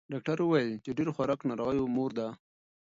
ډاکتر 0.13 0.37
ویل 0.43 0.71
چې 0.83 0.91
ډېر 0.97 1.07
خوراک 1.15 1.39
د 1.43 1.47
ناروغیو 1.49 1.93
مور 1.95 2.11
ده. 2.17 2.27